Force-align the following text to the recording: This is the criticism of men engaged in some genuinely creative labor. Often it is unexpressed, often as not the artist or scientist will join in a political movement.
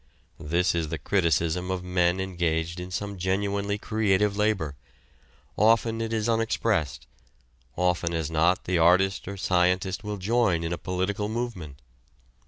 This 0.39 0.73
is 0.73 0.87
the 0.89 0.97
criticism 0.97 1.69
of 1.69 1.83
men 1.83 2.19
engaged 2.19 2.79
in 2.79 2.89
some 2.89 3.19
genuinely 3.19 3.77
creative 3.77 4.35
labor. 4.35 4.75
Often 5.57 6.01
it 6.01 6.11
is 6.11 6.27
unexpressed, 6.27 7.05
often 7.75 8.11
as 8.11 8.31
not 8.31 8.63
the 8.63 8.79
artist 8.79 9.27
or 9.27 9.37
scientist 9.37 10.03
will 10.03 10.17
join 10.17 10.63
in 10.63 10.73
a 10.73 10.77
political 10.79 11.29
movement. 11.29 11.83